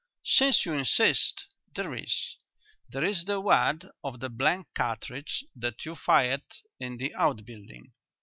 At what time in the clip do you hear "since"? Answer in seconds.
0.25-0.65